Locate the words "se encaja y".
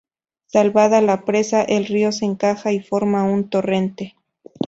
2.11-2.79